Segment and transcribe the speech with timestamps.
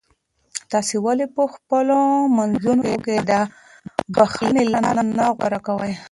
[0.71, 1.97] تاسو ولې په خپلو
[2.37, 3.31] منځونو کې د
[4.15, 5.93] بښنې لاره نه غوره کوئ؟